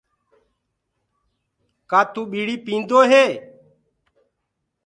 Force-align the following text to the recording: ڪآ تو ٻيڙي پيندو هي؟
ڪآ 1.89 1.99
تو 2.13 2.21
ٻيڙي 2.31 2.55
پيندو 2.65 2.99
هي؟ 3.11 3.25